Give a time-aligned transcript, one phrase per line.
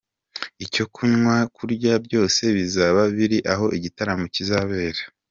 [0.65, 5.01] Icyo kunywa, kurya, byose bizaba biri aho igitaramo kizabera.